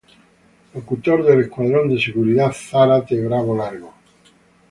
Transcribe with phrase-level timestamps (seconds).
[0.73, 3.93] Locutor del Escuadrón de Seguridad Zárate Brazo Largo.